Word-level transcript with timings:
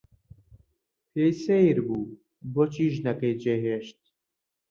پێی 1.11 1.33
سەیر 1.43 1.77
بوو 1.87 2.11
بۆچی 2.53 2.87
ژنەکەی 2.95 3.37
جێی 3.41 3.61
هێشت. 3.65 3.99